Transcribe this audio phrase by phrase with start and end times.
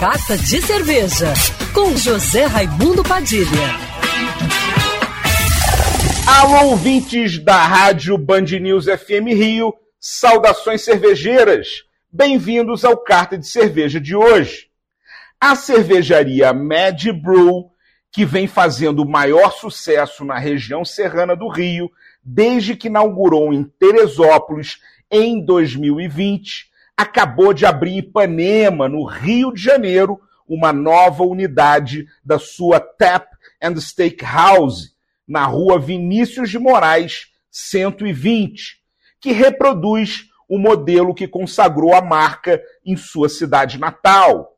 [0.00, 1.34] Carta de Cerveja,
[1.74, 3.48] com José Raimundo Padilha.
[6.24, 11.82] Alô, ouvintes da Rádio Band News FM Rio, saudações cervejeiras.
[12.12, 14.68] Bem-vindos ao Carta de Cerveja de hoje.
[15.40, 17.68] A cervejaria Mad Brew,
[18.12, 21.90] que vem fazendo o maior sucesso na região serrana do Rio,
[22.22, 24.78] desde que inaugurou em Teresópolis
[25.10, 26.67] em 2020,
[26.98, 33.28] acabou de abrir em Ipanema, no Rio de Janeiro, uma nova unidade da sua Tap
[33.62, 38.78] and Steakhouse, na rua Vinícius de Moraes, 120,
[39.20, 44.56] que reproduz o modelo que consagrou a marca em sua cidade natal.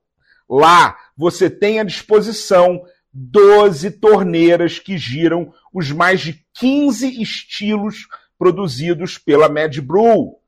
[0.48, 2.80] Lá você tem à disposição
[3.12, 8.06] 12 torneiras que giram os mais de 15 estilos
[8.38, 10.38] produzidos pela Mad Brew.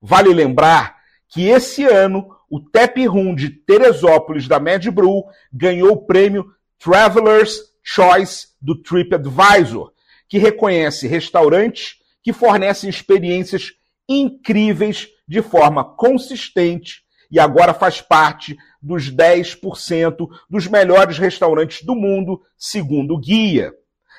[0.00, 1.01] Vale lembrar
[1.32, 7.72] que esse ano o Tap Room de Teresópolis da Mad Brew ganhou o prêmio Traveler's
[7.82, 9.92] Choice do TripAdvisor,
[10.28, 13.72] que reconhece restaurantes que fornecem experiências
[14.06, 22.42] incríveis de forma consistente e agora faz parte dos 10% dos melhores restaurantes do mundo,
[22.58, 23.72] segundo o guia.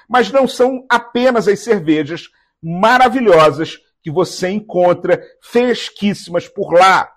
[0.09, 2.30] Mas não são apenas as cervejas
[2.61, 7.09] maravilhosas que você encontra fresquíssimas por lá.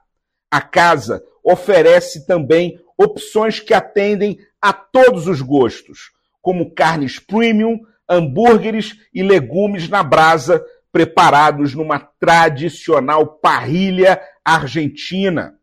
[0.51, 8.95] A casa oferece também opções que atendem a todos os gostos, como carnes premium, hambúrgueres
[9.13, 15.55] e legumes na brasa, preparados numa tradicional parrilha argentina.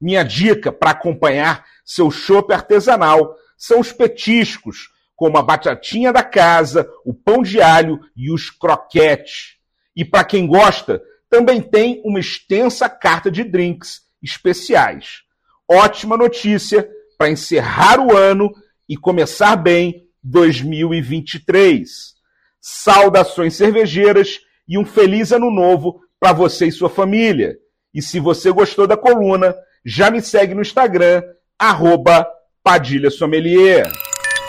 [0.00, 6.88] Minha dica para acompanhar seu chopp artesanal são os petiscos, como a batatinha da casa,
[7.04, 9.55] o pão de alho e os croquetes.
[9.96, 15.22] E para quem gosta, também tem uma extensa carta de drinks especiais.
[15.68, 18.52] Ótima notícia para encerrar o ano
[18.88, 22.14] e começar bem 2023.
[22.60, 27.56] Saudações cervejeiras e um feliz ano novo para você e sua família.
[27.94, 29.54] E se você gostou da coluna,
[29.84, 31.22] já me segue no Instagram,
[31.58, 32.26] arroba
[32.62, 33.90] Padilha Sommelier.